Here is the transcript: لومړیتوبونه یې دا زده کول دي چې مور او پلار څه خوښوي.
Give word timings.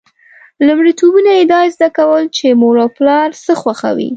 لومړیتوبونه 0.67 1.31
یې 1.39 1.43
دا 1.53 1.61
زده 1.75 1.89
کول 1.97 2.23
دي 2.27 2.33
چې 2.37 2.47
مور 2.61 2.75
او 2.83 2.89
پلار 2.97 3.29
څه 3.45 3.53
خوښوي. 3.61 4.09